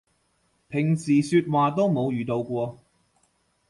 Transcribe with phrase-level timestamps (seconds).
[0.67, 2.79] 平時說話都冇遇到過